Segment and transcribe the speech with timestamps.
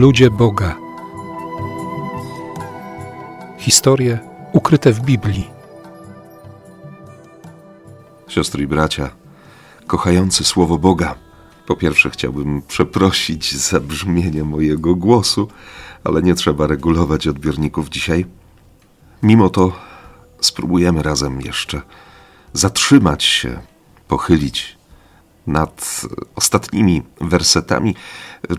[0.00, 0.76] Ludzie Boga.
[3.58, 4.18] Historie
[4.52, 5.50] ukryte w Biblii.
[8.28, 9.10] Siostry i bracia,
[9.86, 11.14] kochający Słowo Boga.
[11.66, 15.48] Po pierwsze, chciałbym przeprosić za brzmienie mojego głosu,
[16.04, 18.26] ale nie trzeba regulować odbiorników dzisiaj.
[19.22, 19.72] Mimo to
[20.40, 21.82] spróbujemy razem jeszcze
[22.52, 23.60] zatrzymać się,
[24.08, 24.79] pochylić
[25.46, 26.00] nad
[26.36, 27.94] ostatnimi wersetami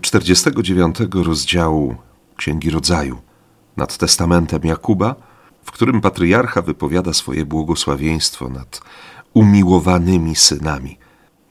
[0.00, 1.96] 49 rozdziału
[2.36, 3.18] Księgi Rodzaju,
[3.76, 5.14] nad testamentem Jakuba,
[5.64, 8.80] w którym patriarcha wypowiada swoje błogosławieństwo nad
[9.34, 10.98] umiłowanymi synami,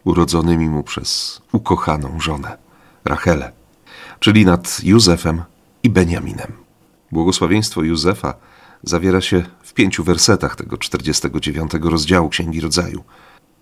[0.04, 2.58] urodzonymi mu przez ukochaną żonę,
[3.06, 3.52] Rachelę,
[4.20, 5.44] czyli nad Józefem
[5.84, 6.52] i Beniaminem.
[7.12, 8.34] Błogosławieństwo Józefa
[8.84, 13.04] zawiera się w pięciu wersetach tego 49 rozdziału Księgi Rodzaju.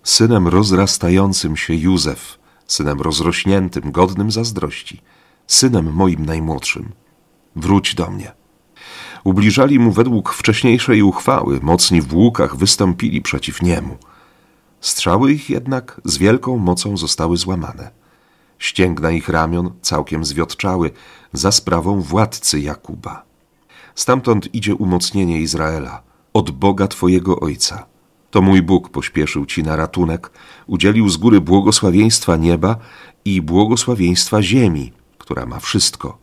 [0.02, 5.00] Synem rozrastającym się Józef, synem rozrośniętym, godnym zazdrości,
[5.46, 6.92] synem moim najmłodszym.
[7.56, 8.32] Wróć do mnie.
[9.24, 13.96] Ubliżali mu według wcześniejszej uchwały, mocni w łukach wystąpili przeciw niemu.
[14.80, 17.90] Strzały ich jednak z wielką mocą zostały złamane.
[18.58, 20.90] Ścięgna ich ramion całkiem zwiotczały
[21.32, 23.22] za sprawą władcy Jakuba.
[23.94, 27.89] Stamtąd idzie umocnienie Izraela, od Boga Twojego Ojca.
[28.30, 30.30] To mój Bóg pośpieszył Ci na ratunek,
[30.66, 32.76] udzielił z góry błogosławieństwa nieba
[33.24, 36.18] i błogosławieństwa ziemi, która ma wszystko,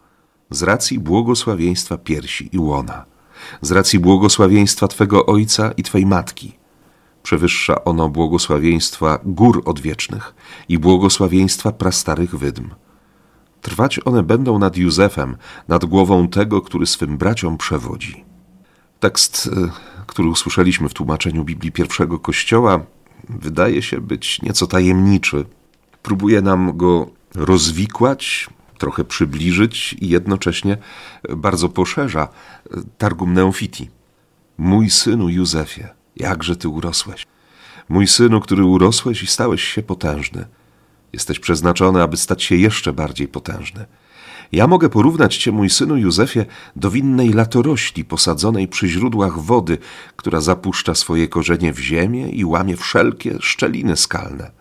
[0.50, 3.06] z racji błogosławieństwa piersi i łona,
[3.62, 6.58] z racji błogosławieństwa Twego Ojca i Twej Matki.
[7.24, 10.36] Przewyższa ono błogosławieństwa gór odwiecznych
[10.70, 12.70] i błogosławieństwa prastarych wydm.
[13.62, 18.26] Trwać one będą nad Józefem, nad głową tego, który swym braciom przewodzi.
[19.00, 19.52] Tekst, y,
[20.08, 22.86] który usłyszeliśmy w tłumaczeniu Biblii pierwszego Kościoła,
[23.30, 25.46] wydaje się być nieco tajemniczy.
[26.04, 30.78] Próbuje nam go rozwikłać, trochę przybliżyć i jednocześnie
[31.30, 32.28] bardzo poszerza
[32.98, 33.90] Targum Neofiti.
[34.58, 35.84] Mój synu Józefie,
[36.16, 37.26] jakże ty urosłeś.
[37.90, 40.46] Mój synu, który urosłeś i stałeś się potężny.
[41.14, 43.86] Jesteś przeznaczony, aby stać się jeszcze bardziej potężny.
[44.52, 49.78] Ja mogę porównać cię, mój synu Józefie, do winnej latorośli posadzonej przy źródłach wody,
[50.16, 54.52] która zapuszcza swoje korzenie w ziemię i łamie wszelkie szczeliny skalne,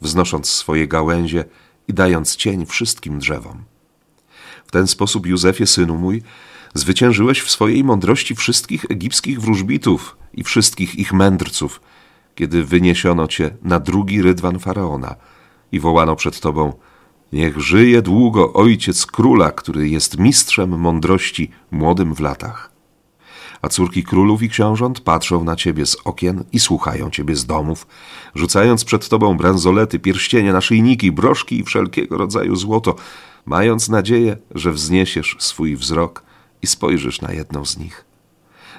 [0.00, 1.44] wznosząc swoje gałęzie
[1.88, 3.64] i dając cień wszystkim drzewom.
[4.66, 6.22] W ten sposób, Józefie, synu mój,
[6.74, 11.80] zwyciężyłeś w swojej mądrości wszystkich egipskich wróżbitów i wszystkich ich mędrców,
[12.34, 15.14] kiedy wyniesiono cię na drugi rydwan faraona
[15.72, 16.72] i wołano przed tobą–
[17.32, 22.72] Niech żyje długo ojciec króla, który jest mistrzem mądrości, młodym w latach.
[23.62, 27.86] A córki królów i książąt patrzą na ciebie z okien i słuchają ciebie z domów,
[28.34, 32.94] rzucając przed tobą bransolety, pierścienie, naszyjniki, broszki i wszelkiego rodzaju złoto,
[33.46, 36.22] mając nadzieję, że wzniesiesz swój wzrok
[36.62, 38.04] i spojrzysz na jedną z nich.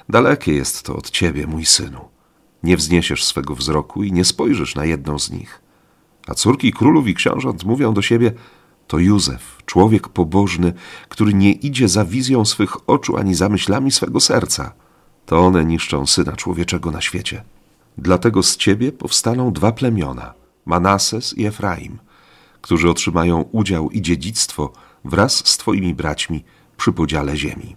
[0.08, 2.00] Dalekie jest to od ciebie, mój synu.
[2.62, 5.67] Nie wzniesiesz swego wzroku i nie spojrzysz na jedną z nich.
[6.28, 8.32] A córki królów i książąt mówią do siebie:
[8.86, 10.72] To Józef, człowiek pobożny,
[11.08, 14.72] który nie idzie za wizją swych oczu ani za myślami swego serca.
[15.26, 17.44] To one niszczą syna człowieczego na świecie.
[17.98, 20.34] Dlatego z ciebie powstaną dwa plemiona
[20.66, 21.98] Manases i Efraim,
[22.60, 24.72] którzy otrzymają udział i dziedzictwo
[25.04, 26.44] wraz z twoimi braćmi
[26.76, 27.76] przy podziale ziemi.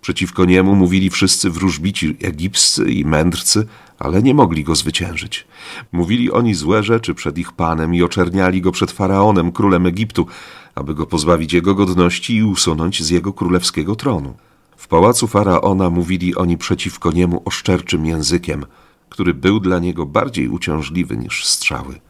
[0.00, 3.66] Przeciwko niemu mówili wszyscy wróżbici egipscy i mędrcy,
[3.98, 5.46] ale nie mogli go zwyciężyć.
[5.92, 10.26] Mówili oni złe rzeczy przed ich panem i oczerniali go przed faraonem, królem Egiptu,
[10.74, 14.34] aby go pozbawić jego godności i usunąć z jego królewskiego tronu.
[14.76, 18.66] W pałacu faraona mówili oni przeciwko niemu oszczerczym językiem,
[19.08, 22.00] który był dla niego bardziej uciążliwy niż strzały.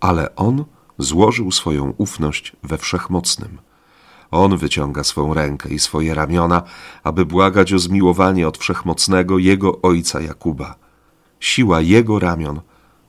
[0.00, 0.64] Ale on
[0.98, 3.58] złożył swoją ufność we wszechmocnym.
[4.30, 6.62] On wyciąga swą rękę i swoje ramiona,
[7.04, 10.83] aby błagać o zmiłowanie od wszechmocnego jego ojca Jakuba.
[11.44, 12.60] Siła jego ramion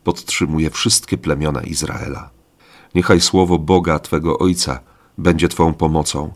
[0.04, 2.30] podtrzymuje wszystkie plemiona Izraela.
[2.96, 4.80] Niechaj słowo Boga Twego Ojca
[5.18, 6.34] będzie Twą pomocą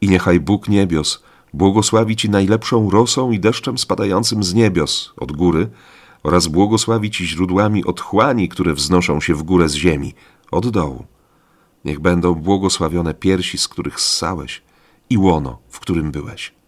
[0.00, 1.22] i niechaj Bóg niebios
[1.54, 5.70] błogosławi Ci najlepszą rosą i deszczem spadającym z niebios od góry
[6.22, 10.14] oraz błogosławi Ci źródłami otchłani, które wznoszą się w górę z ziemi,
[10.50, 11.04] od dołu
[11.84, 14.62] Niech będą błogosławione piersi, z których ssałeś
[15.10, 16.59] i łono, w którym byłeś.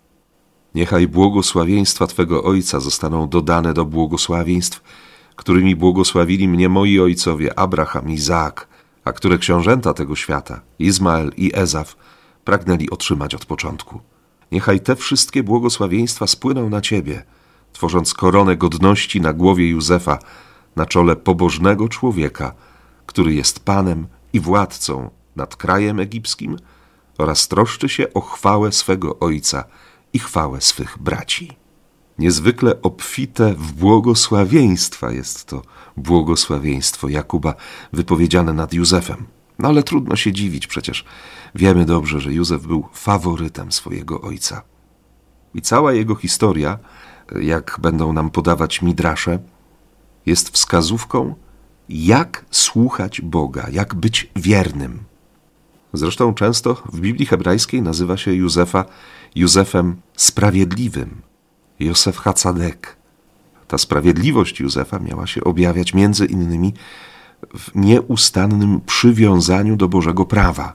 [0.75, 4.83] Niechaj błogosławieństwa Twego Ojca zostaną dodane do błogosławieństw,
[5.37, 8.69] którymi błogosławili mnie moi ojcowie Abraham i Izaak,
[9.05, 11.97] a które książęta tego świata, Izmael i Ezaf,
[12.45, 14.01] pragnęli otrzymać od początku.
[14.53, 17.25] Niechaj te wszystkie błogosławieństwa spłyną na Ciebie,
[17.73, 20.19] tworząc koronę godności na głowie Józefa,
[20.77, 22.55] na czole pobożnego człowieka,
[23.07, 26.57] który jest Panem i władcą nad krajem egipskim,
[27.19, 29.65] oraz troszczy się o chwałę swego ojca
[30.13, 31.57] i chwałę swych braci.
[32.19, 35.63] Niezwykle obfite w błogosławieństwa jest to
[35.97, 37.55] błogosławieństwo Jakuba
[37.93, 39.27] wypowiedziane nad Józefem.
[39.59, 41.05] No ale trudno się dziwić, przecież
[41.55, 44.63] wiemy dobrze, że Józef był faworytem swojego ojca.
[45.55, 46.79] I cała jego historia,
[47.41, 49.39] jak będą nam podawać midrasze,
[50.27, 51.35] jest wskazówką,
[51.89, 55.05] jak słuchać Boga, jak być wiernym.
[55.93, 58.85] Zresztą często w Biblii hebrajskiej nazywa się Józefa
[59.35, 61.23] Józefem Sprawiedliwym,
[61.81, 62.97] Józef Hacadek.
[63.69, 66.75] Ta sprawiedliwość Józefa miała się objawiać między innymi
[67.59, 70.73] w nieustannym przywiązaniu do Bożego prawa.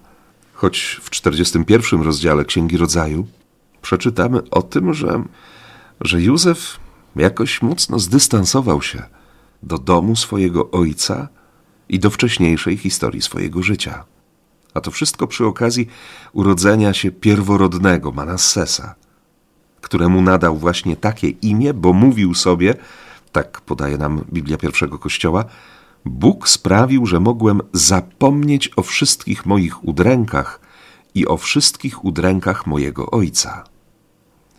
[0.53, 3.27] Choć w 41 rozdziale Księgi Rodzaju
[3.81, 5.23] przeczytamy o tym, że,
[6.01, 6.79] że Józef
[7.15, 9.03] jakoś mocno zdystansował się
[9.63, 11.27] do domu swojego ojca
[11.89, 14.03] i do wcześniejszej historii swojego życia.
[14.77, 15.87] A to wszystko przy okazji
[16.33, 18.95] urodzenia się pierworodnego Manassesa,
[19.81, 22.73] któremu nadał właśnie takie imię, bo mówił sobie,
[23.31, 25.45] tak podaje nam Biblia pierwszego Kościoła,
[26.05, 30.59] Bóg sprawił, że mogłem zapomnieć o wszystkich moich udrękach
[31.15, 33.63] i o wszystkich udrękach mojego ojca.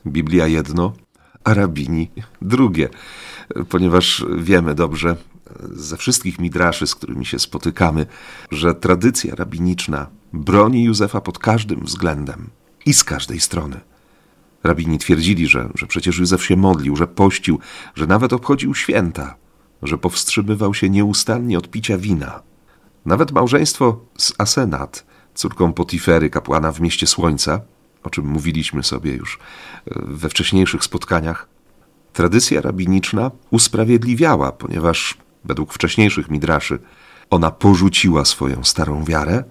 [0.07, 0.93] Biblia jedno,
[1.45, 2.11] a rabini
[2.43, 2.89] drugie,
[3.69, 5.17] ponieważ wiemy dobrze
[5.73, 8.07] ze wszystkich midraszy, z którymi się spotykamy,
[8.51, 12.51] że tradycja rabiniczna broni Józefa pod każdym względem
[12.87, 13.81] i z każdej strony.
[14.65, 17.59] Rabini twierdzili, że, że przecież Józef się modlił, że pościł,
[17.95, 19.35] że nawet obchodził święta,
[19.83, 22.43] że powstrzymywał się nieustannie od picia wina.
[23.07, 27.61] Nawet małżeństwo z Asenat, córką Potifery, kapłana w mieście Słońca,
[28.03, 29.39] o czym mówiliśmy sobie już
[29.87, 31.49] e, we wcześniejszych spotkaniach,
[32.13, 36.79] tradycja rabiniczna usprawiedliwiała, ponieważ według wcześniejszych midraszy
[37.31, 39.45] ona porzuciła swoją starą wiarę,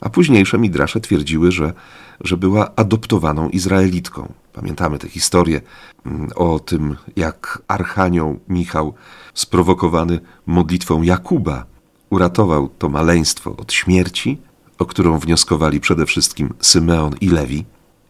[0.00, 1.72] a późniejsze midrasze twierdziły, że,
[2.20, 4.32] że była adoptowaną Izraelitką.
[4.52, 5.60] Pamiętamy tę historię
[6.06, 8.94] mm, o tym, jak Archanioł Michał,
[9.34, 11.64] sprowokowany modlitwą Jakuba,
[12.10, 14.38] uratował to maleństwo od śmierci,
[14.78, 17.64] o którą wnioskowali przede wszystkim Symeon i Lewi,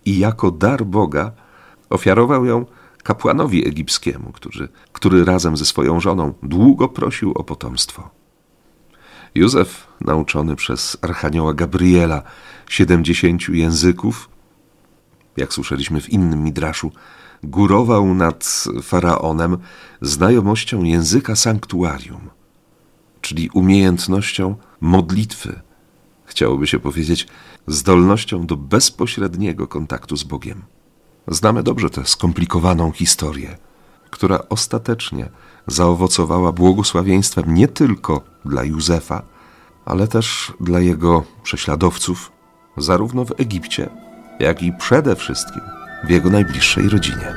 [0.05, 1.33] i jako dar Boga
[1.91, 2.67] ofiarował ją
[3.05, 8.11] kapłanowi egipskiemu, który, który razem ze swoją żoną długo prosił o potomstwo.
[9.35, 12.23] Józef, nauczony przez archanioła Gabriela
[12.69, 14.29] siedemdziesięciu języków,
[15.37, 16.93] jak słyszeliśmy w innym midraszu,
[17.43, 19.57] górował nad faraonem
[20.01, 22.31] znajomością języka sanktuarium,
[23.21, 25.61] czyli umiejętnością modlitwy,
[26.27, 27.27] chciałoby się powiedzieć,
[27.67, 30.63] zdolnością do bezpośredniego kontaktu z Bogiem.
[31.29, 33.57] Znamy dobrze tę skomplikowaną historię,
[34.11, 35.29] która ostatecznie
[35.67, 39.23] zaowocowała błogosławieństwem nie tylko dla Józefa,
[39.85, 42.33] ale też dla jego prześladowców,
[42.77, 43.91] zarówno w Egipcie,
[44.41, 45.61] jak i przede wszystkim
[46.05, 47.35] w jego najbliższej rodzinie.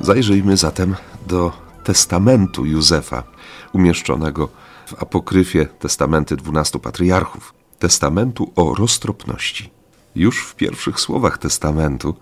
[0.00, 0.94] Zajrzyjmy zatem
[1.26, 1.52] do
[1.84, 3.22] testamentu Józefa,
[3.72, 4.48] umieszczonego
[4.86, 9.70] w apokryfie testamenty dwunastu patriarchów, testamentu o roztropności.
[10.14, 12.14] Już w pierwszych słowach testamentu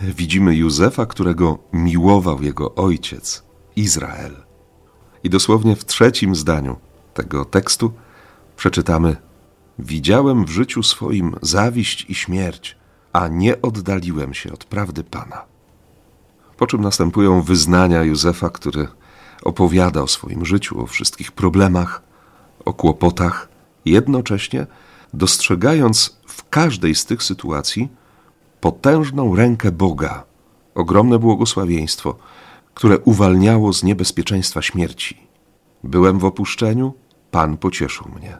[0.00, 3.42] widzimy Józefa, którego miłował jego ojciec,
[3.76, 4.36] Izrael.
[5.24, 6.76] I dosłownie w trzecim zdaniu
[7.14, 7.92] tego tekstu
[8.56, 9.16] przeczytamy:
[9.78, 12.76] Widziałem w życiu swoim zawiść i śmierć,
[13.12, 15.44] a nie oddaliłem się od prawdy Pana.
[16.56, 18.88] Po czym następują wyznania Józefa, który
[19.42, 22.02] opowiada o swoim życiu, o wszystkich problemach,
[22.64, 23.48] o kłopotach,
[23.84, 24.66] jednocześnie
[25.14, 27.88] dostrzegając w każdej z tych sytuacji
[28.60, 30.24] potężną rękę Boga,
[30.74, 32.16] ogromne błogosławieństwo,
[32.74, 35.26] które uwalniało z niebezpieczeństwa śmierci.
[35.84, 36.94] Byłem w opuszczeniu,
[37.30, 38.38] Pan pocieszył mnie.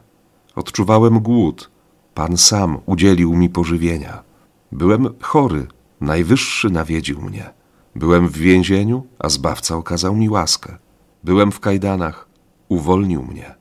[0.55, 1.71] Odczuwałem głód,
[2.13, 4.23] Pan sam udzielił mi pożywienia.
[4.71, 5.67] Byłem chory,
[6.01, 7.53] Najwyższy nawiedził mnie.
[7.95, 10.77] Byłem w więzieniu, a Zbawca okazał mi łaskę.
[11.23, 12.27] Byłem w kajdanach,
[12.69, 13.55] uwolnił mnie.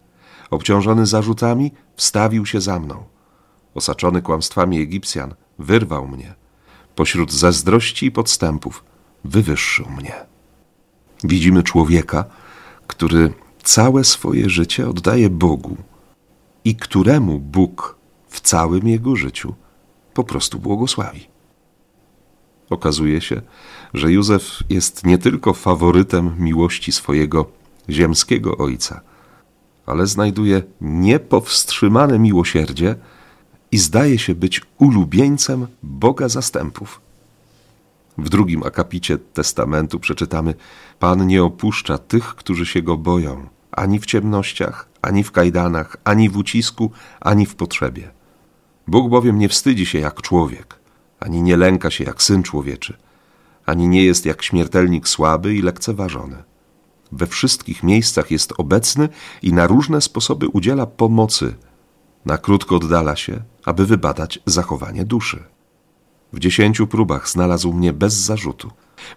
[0.50, 3.04] Obciążony zarzutami, wstawił się za mną.
[3.74, 6.34] Osaczony kłamstwami Egipcjan, wyrwał mnie.
[6.94, 8.84] Pośród zazdrości i podstępów,
[9.24, 10.14] wywyższył mnie.
[11.24, 12.24] Widzimy człowieka,
[12.86, 13.32] który
[13.62, 15.76] całe swoje życie oddaje Bogu
[16.64, 17.96] i któremu Bóg
[18.28, 19.54] w całym jego życiu
[20.14, 21.26] po prostu błogosławi.
[22.70, 23.42] Okazuje się,
[23.94, 27.46] że Józef jest nie tylko faworytem miłości swojego
[27.90, 29.00] ziemskiego ojca,
[29.86, 32.96] ale znajduje niepowstrzymane miłosierdzie
[33.72, 37.00] i zdaje się być ulubieńcem Boga zastępów.
[38.18, 40.54] W drugim akapicie testamentu przeczytamy:
[40.98, 46.28] Pan nie opuszcza tych, którzy się go boją, ani w ciemnościach, ani w kajdanach, ani
[46.30, 48.10] w ucisku, ani w potrzebie.
[48.86, 50.74] Bóg bowiem nie wstydzi się jak człowiek,
[51.20, 52.96] ani nie lęka się jak syn człowieczy,
[53.66, 56.42] ani nie jest jak śmiertelnik słaby i lekceważony.
[57.14, 59.08] We wszystkich miejscach jest obecny
[59.42, 61.54] i na różne sposoby udziela pomocy.
[62.24, 65.44] Na krótko oddala się, aby wybadać zachowanie duszy.
[66.32, 68.70] W dziesięciu próbach znalazł mnie bez zarzutu.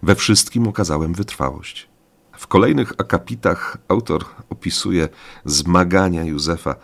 [0.04, 1.90] We wszystkim okazałem wytrwałość.
[2.38, 5.10] W kolejnych akapitach autor opisuje
[5.46, 6.76] zmagania Józefa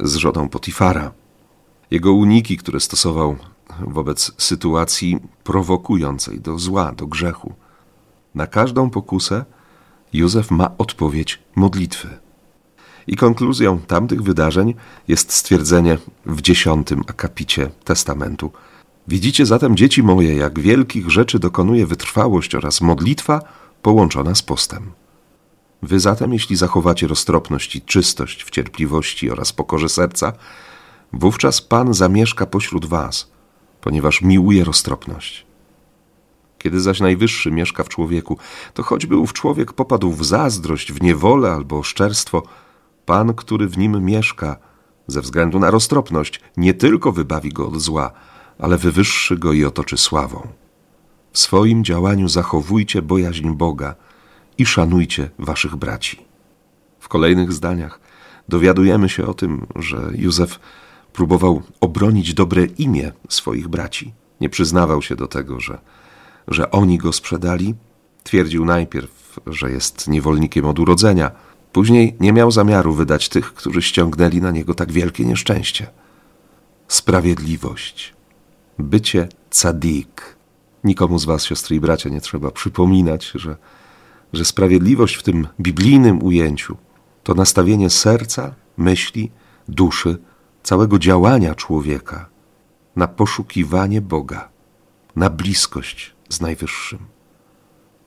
[0.00, 1.12] z żoną Potifara.
[1.90, 3.36] Jego uniki, które stosował
[3.80, 7.54] wobec sytuacji prowokującej do zła, do grzechu.
[8.34, 9.44] Na każdą pokusę
[10.12, 12.08] Józef ma odpowiedź modlitwy.
[13.06, 14.74] I konkluzją tamtych wydarzeń
[15.08, 18.52] jest stwierdzenie w dziesiątym akapicie testamentu.
[19.08, 23.40] Widzicie zatem, dzieci moje, jak wielkich rzeczy dokonuje wytrwałość oraz modlitwa
[23.82, 24.92] połączona z postem.
[25.82, 30.32] Wy zatem, jeśli zachowacie roztropność i czystość w cierpliwości oraz pokorze serca,
[31.12, 33.30] wówczas Pan zamieszka pośród was,
[33.80, 35.46] ponieważ miłuje roztropność.
[36.62, 38.38] Kiedy zaś Najwyższy mieszka w człowieku,
[38.74, 42.42] to choćby ów człowiek popadł w zazdrość, w niewolę albo oszczerstwo,
[43.06, 44.56] Pan, który w nim mieszka,
[45.06, 48.10] ze względu na roztropność, nie tylko wybawi go od zła,
[48.58, 50.48] ale wywyższy go i otoczy sławą.
[51.32, 53.94] W swoim działaniu zachowujcie bojaźń Boga
[54.58, 56.24] i szanujcie waszych braci.
[57.00, 58.00] W kolejnych zdaniach
[58.48, 60.60] dowiadujemy się o tym, że Józef
[61.12, 64.12] próbował obronić dobre imię swoich braci.
[64.40, 65.78] Nie przyznawał się do tego, że,
[66.48, 67.74] że oni go sprzedali.
[68.24, 71.30] Twierdził najpierw, że jest niewolnikiem od urodzenia.
[71.72, 75.86] Później nie miał zamiaru wydać tych, którzy ściągnęli na niego tak wielkie nieszczęście.
[76.88, 78.14] Sprawiedliwość
[78.78, 80.36] bycie cadik.
[80.84, 83.56] Nikomu z Was, siostry i bracia, nie trzeba przypominać, że,
[84.32, 86.76] że sprawiedliwość w tym biblijnym ujęciu
[87.22, 89.30] to nastawienie serca, myśli,
[89.68, 90.18] duszy,
[90.62, 92.28] całego działania człowieka
[92.96, 94.48] na poszukiwanie Boga,
[95.16, 96.98] na bliskość z Najwyższym.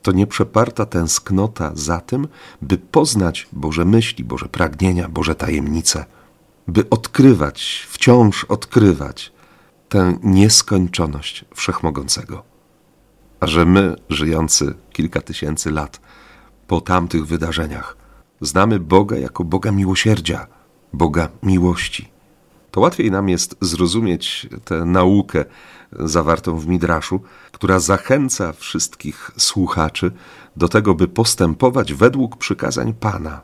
[0.02, 2.28] To nieprzeparta tęsknota za tym,
[2.62, 6.04] by poznać Boże myśli, Boże pragnienia, Boże tajemnice,
[6.68, 9.32] by odkrywać, wciąż odkrywać
[9.88, 12.42] tę nieskończoność wszechmogącego.
[13.40, 16.00] A że my, żyjący kilka tysięcy lat
[16.66, 17.96] po tamtych wydarzeniach,
[18.40, 20.46] znamy Boga jako Boga miłosierdzia,
[20.92, 22.08] Boga miłości,
[22.76, 25.44] to łatwiej nam jest zrozumieć tę naukę
[25.92, 27.20] zawartą w Midraszu,
[27.52, 30.12] która zachęca wszystkich słuchaczy
[30.56, 33.40] do tego, by postępować według przykazań Pana.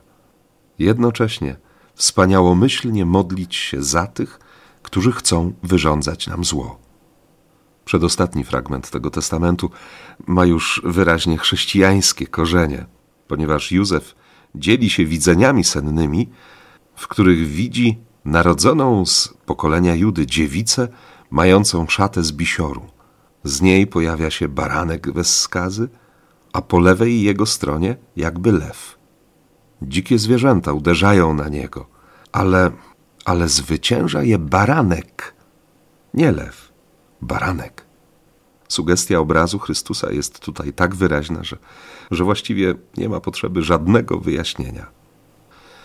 [0.79, 1.57] Jednocześnie
[1.95, 4.41] wspaniałomyślnie modlić się za tych,
[4.83, 6.79] którzy chcą wyrządzać nam zło.
[7.85, 9.71] Przedostatni fragment tego testamentu
[10.27, 12.87] ma już wyraźnie chrześcijańskie korzenie,
[13.29, 14.15] ponieważ Józef
[14.55, 16.31] dzieli się widzeniami sennymi,
[16.95, 20.89] w których widzi narodzoną z pokolenia Judy dziewicę
[21.31, 22.83] mającą szatę z bisioru.
[23.45, 25.89] Z niej pojawia się baranek bez skazy,
[26.53, 28.99] a po lewej jego stronie jakby lew.
[29.83, 31.87] Dzikie zwierzęta uderzają na niego,
[32.33, 32.71] ale
[33.25, 35.35] ale zwycięża je baranek,
[36.15, 36.73] nie lew,
[37.21, 37.85] baranek.
[38.69, 41.57] Sugestia obrazu Chrystusa jest tutaj tak wyraźna, że,
[42.11, 44.87] że właściwie nie ma potrzeby żadnego wyjaśnienia.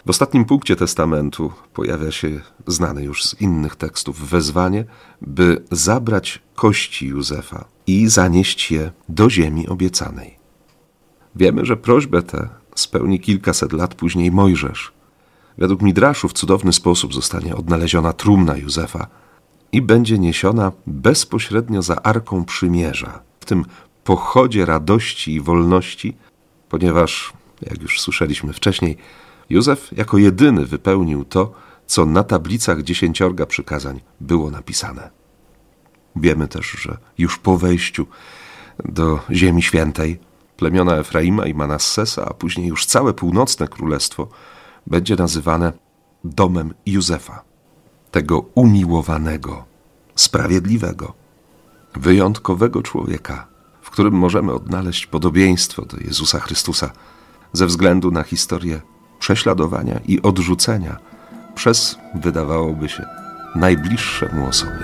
[0.08, 4.86] W ostatnim punkcie testamentu pojawia się znane już z innych tekstów wezwanie,
[5.22, 10.38] by zabrać kości Józefa i zanieść je do ziemi obiecanej.
[11.36, 14.92] Wiemy, że prośbę tę spełni kilkaset lat później Mojżesz,
[15.58, 19.08] Według Midraszu w cudowny sposób zostanie odnaleziona trumna Józefa
[19.72, 23.66] i będzie niesiona bezpośrednio za Arką Przymierza, w tym
[24.04, 26.16] pochodzie radości i wolności,
[26.70, 28.98] ponieważ, jak już słyszeliśmy wcześniej,
[29.50, 31.54] Józef jako jedyny wypełnił to,
[31.88, 35.10] co na tablicach dziesięciorga przykazań było napisane.
[36.16, 38.08] Wiemy też, że już po wejściu
[38.86, 40.20] do Ziemi Świętej
[40.58, 44.28] plemiona Efraima i Manassesa, a później już całe północne królestwo
[44.88, 45.74] będzie nazywane
[46.24, 47.44] domem Józefa,
[48.12, 49.66] tego umiłowanego,
[50.16, 51.14] sprawiedliwego,
[51.96, 53.48] wyjątkowego człowieka,
[53.82, 56.92] w którym możemy odnaleźć podobieństwo do Jezusa Chrystusa
[57.54, 58.82] ze względu na historię
[59.28, 60.98] prześladowania i odrzucenia
[61.56, 63.06] przez, wydawałoby się,
[63.56, 64.84] najbliższe mu osoby.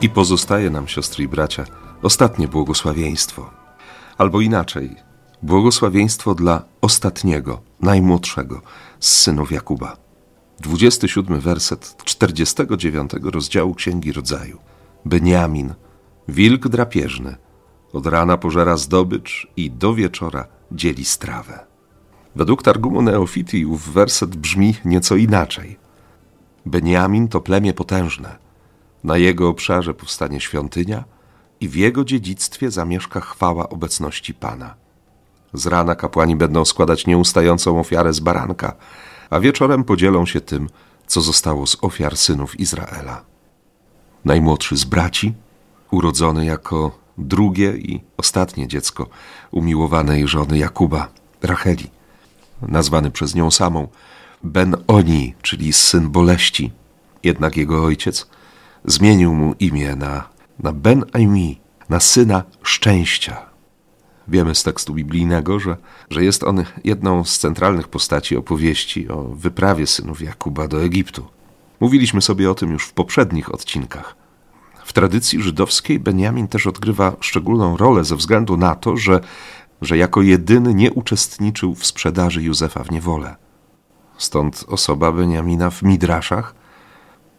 [0.00, 1.64] I pozostaje nam, siostry i bracia,
[2.02, 3.50] ostatnie błogosławieństwo.
[4.18, 4.96] Albo inaczej,
[5.42, 8.62] błogosławieństwo dla ostatniego, najmłodszego
[9.00, 9.96] z synów Jakuba.
[10.60, 14.58] 27 werset 49 rozdziału Księgi Rodzaju.
[15.04, 15.74] Beniamin,
[16.28, 17.36] wilk drapieżny,
[17.92, 21.66] od rana pożera zdobycz i do wieczora dzieli strawę.
[22.36, 25.76] Według Targumu Neofiti ów werset brzmi nieco inaczej.
[26.66, 28.36] Beniamin to plemię potężne.
[29.04, 31.04] Na jego obszarze powstanie świątynia
[31.60, 34.74] i w jego dziedzictwie zamieszka chwała obecności Pana.
[35.52, 38.72] Z rana kapłani będą składać nieustającą ofiarę z baranka,
[39.30, 40.68] a wieczorem podzielą się tym,
[41.06, 43.27] co zostało z ofiar synów Izraela.
[44.28, 45.34] Najmłodszy z braci,
[45.90, 49.06] urodzony jako drugie i ostatnie dziecko
[49.50, 51.08] umiłowanej żony Jakuba,
[51.42, 51.90] Racheli,
[52.62, 53.88] nazwany przez nią samą
[54.42, 56.72] Ben-Oni, czyli syn boleści.
[57.22, 58.26] Jednak jego ojciec
[58.84, 61.56] zmienił mu imię na, na Ben-Aimi,
[61.88, 63.46] na syna szczęścia.
[64.28, 65.76] Wiemy z tekstu biblijnego, że,
[66.10, 71.37] że jest on jedną z centralnych postaci opowieści o wyprawie synów Jakuba do Egiptu.
[71.80, 74.16] Mówiliśmy sobie o tym już w poprzednich odcinkach.
[74.84, 79.20] W tradycji żydowskiej Benjamin też odgrywa szczególną rolę ze względu na to, że,
[79.82, 83.36] że jako jedyny nie uczestniczył w sprzedaży Józefa w niewolę.
[84.18, 86.54] Stąd osoba Benjamina w Midraszach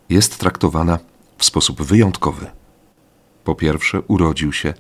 [0.10, 1.00] jest traktowana
[1.38, 2.46] w sposób wyjątkowy.
[3.44, 4.74] Po pierwsze, urodził się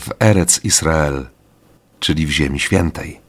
[0.00, 1.26] w Erec Israel,
[2.00, 3.20] czyli w Ziemi Świętej.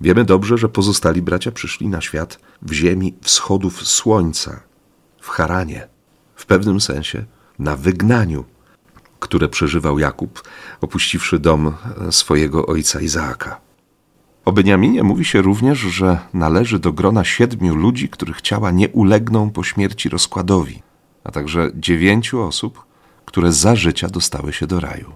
[0.00, 4.60] Wiemy dobrze, że pozostali bracia przyszli na świat w ziemi wschodów słońca,
[5.20, 5.88] w Haranie,
[6.34, 7.24] w pewnym sensie
[7.58, 8.44] na wygnaniu,
[9.20, 10.42] które przeżywał Jakub,
[10.80, 11.72] opuściwszy dom
[12.10, 13.60] swojego ojca Izaaka.
[14.44, 19.50] O Beniaminie mówi się również, że należy do grona siedmiu ludzi, których ciała nie ulegną
[19.50, 20.82] po śmierci rozkładowi,
[21.24, 22.84] a także dziewięciu osób,
[23.24, 25.12] które za życia dostały się do raju.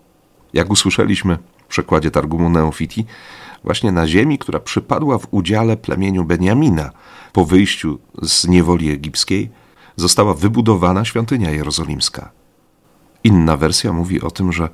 [0.52, 3.04] Jak usłyszeliśmy w przekładzie Targumu Neofiti,
[3.64, 6.90] właśnie na ziemi, która przypadła w udziale plemieniu Beniamina
[7.32, 9.50] po wyjściu z niewoli egipskiej,
[9.96, 12.30] została wybudowana świątynia jerozolimska.
[13.24, 14.68] Inna wersja mówi o tym, że,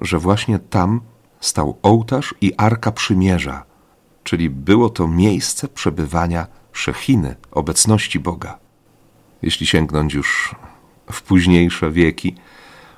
[0.00, 1.00] że właśnie tam
[1.40, 3.64] stał ołtarz i arka przymierza,
[4.24, 8.58] czyli było to miejsce przebywania Szechiny, obecności Boga.
[9.42, 10.54] Jeśli sięgnąć już
[11.12, 12.34] w późniejsze wieki,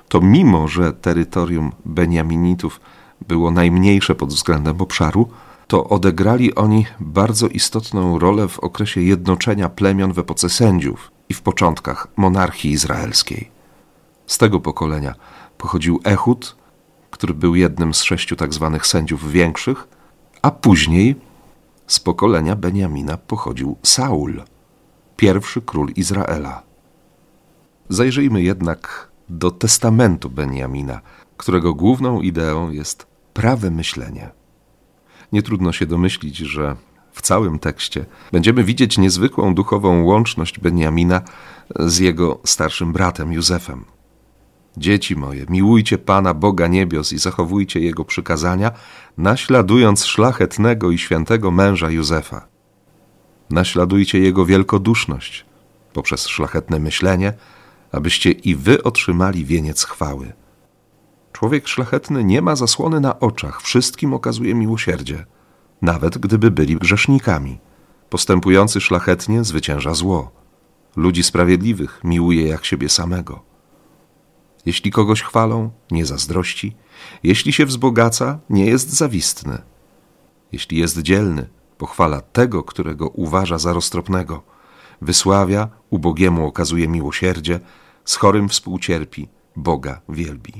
[0.09, 2.81] to mimo, że terytorium Beniaminitów
[3.27, 5.29] było najmniejsze pod względem obszaru,
[5.67, 11.41] to odegrali oni bardzo istotną rolę w okresie jednoczenia plemion w epoce sędziów i w
[11.41, 13.51] początkach monarchii izraelskiej.
[14.27, 15.15] Z tego pokolenia
[15.57, 16.55] pochodził Ehud,
[17.11, 19.87] który był jednym z sześciu tak zwanych sędziów większych,
[20.41, 21.15] a później
[21.87, 24.41] z pokolenia Beniamina pochodził Saul,
[25.17, 26.63] pierwszy król Izraela.
[27.89, 31.01] Zajrzyjmy jednak do testamentu Beniamina,
[31.37, 34.29] którego główną ideą jest prawe myślenie.
[35.31, 36.75] Nie trudno się domyślić, że
[37.11, 41.21] w całym tekście będziemy widzieć niezwykłą duchową łączność Beniamina
[41.79, 43.85] z jego starszym bratem Józefem.
[44.77, 48.71] Dzieci moje, miłujcie Pana Boga niebios i zachowujcie Jego przykazania,
[49.17, 52.47] naśladując szlachetnego i świętego męża Józefa.
[53.49, 55.45] Naśladujcie Jego wielkoduszność
[55.93, 57.33] poprzez szlachetne myślenie,
[57.91, 60.33] abyście i wy otrzymali wieniec chwały.
[61.33, 65.25] Człowiek szlachetny nie ma zasłony na oczach, wszystkim okazuje miłosierdzie,
[65.81, 67.59] nawet gdyby byli grzesznikami.
[68.09, 70.31] Postępujący szlachetnie zwycięża zło.
[70.95, 73.43] Ludzi sprawiedliwych miłuje jak siebie samego.
[74.65, 76.75] Jeśli kogoś chwalą, nie zazdrości.
[77.23, 79.61] Jeśli się wzbogaca, nie jest zawistny.
[80.51, 84.43] Jeśli jest dzielny, pochwala tego, którego uważa za roztropnego.
[85.01, 87.59] Wysławia, ubogiemu okazuje miłosierdzie,
[88.05, 90.53] z chorym współcierpi, Boga wielbi.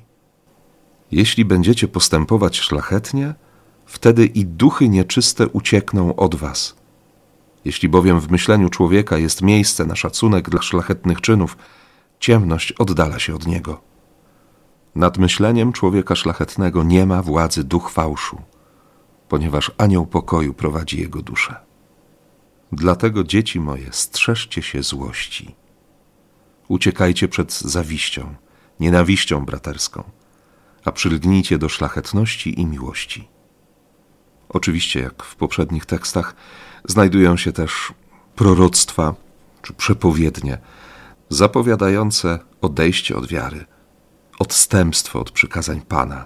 [1.11, 3.33] Jeśli będziecie postępować szlachetnie,
[3.89, 6.75] wtedy i duchy nieczyste uciekną od was.
[7.65, 11.57] Jeśli bowiem w myśleniu człowieka jest miejsce na szacunek dla szlachetnych czynów,
[12.19, 13.81] ciemność oddala się od niego.
[14.95, 18.41] Nad myśleniem człowieka szlachetnego nie ma władzy duch fałszu,
[19.29, 21.55] ponieważ anioł pokoju prowadzi jego duszę.
[22.71, 25.55] Dlatego, dzieci moje, strzeżcie się złości.
[26.67, 28.35] Uciekajcie przed zawiścią,
[28.79, 30.03] nienawiścią braterską,
[30.85, 33.38] a przylgnijcie do szlachetności i miłości.
[34.49, 36.35] Oczywiście, jak w poprzednich tekstach,
[36.85, 37.93] znajdują się też
[38.35, 39.15] proroctwa
[39.61, 40.57] czy przepowiednie
[41.29, 43.65] zapowiadające odejście od wiary–
[44.39, 46.25] odstępstwo od przykazań Pana.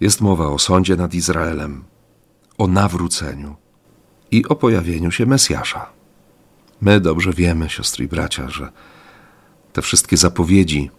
[0.00, 1.84] Jest mowa o sądzie nad Izraelem,
[2.58, 3.56] o nawróceniu
[4.30, 5.86] i o pojawieniu się Mesjasza.
[6.80, 8.72] My dobrze wiemy, siostry i bracia, że
[9.72, 10.90] te wszystkie zapowiedzi,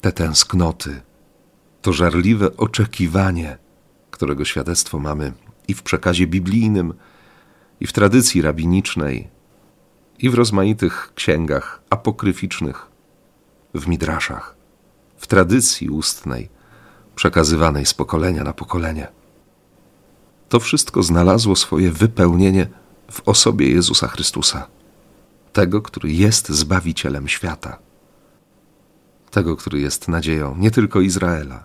[0.00, 1.02] te tęsknoty,
[1.82, 3.58] to żarliwe oczekiwanie,
[4.10, 5.32] którego świadectwo mamy
[5.72, 6.94] i w przekazie biblijnym,
[7.80, 9.28] i w tradycji rabinicznej,
[10.18, 12.86] i w rozmaitych księgach apokryficznych,
[13.74, 14.56] w midraszach,
[15.16, 16.48] w tradycji ustnej,
[17.14, 19.08] przekazywanej z pokolenia na pokolenie.
[20.48, 22.66] To wszystko znalazło swoje wypełnienie
[23.10, 24.66] w osobie Jezusa Chrystusa,
[25.52, 27.78] tego, który jest Zbawicielem świata,
[29.30, 31.64] tego, który jest nadzieją nie tylko Izraela,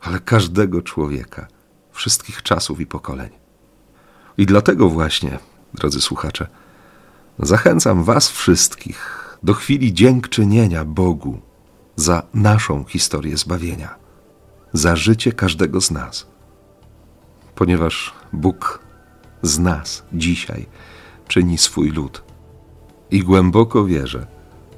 [0.00, 1.59] ale każdego człowieka,
[1.92, 3.30] wszystkich czasów i pokoleń.
[4.38, 5.38] I dlatego właśnie,
[5.74, 6.46] drodzy słuchacze,
[7.38, 11.40] zachęcam Was wszystkich do chwili dziękczynienia Bogu
[11.96, 13.94] za naszą historię zbawienia,
[14.72, 16.26] za życie każdego z nas.
[17.54, 18.80] Ponieważ Bóg
[19.42, 20.66] z nas dzisiaj
[21.28, 22.22] czyni swój lud.
[23.10, 24.26] I głęboko wierzę,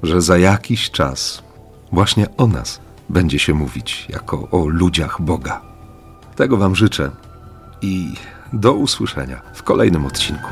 [0.03, 1.43] że za jakiś czas
[1.91, 5.72] właśnie o nas będzie się mówić jako o ludziach Boga.
[6.35, 7.11] Tego Wam życzę
[7.81, 8.13] i
[8.53, 10.49] do usłyszenia w kolejnym odcinku.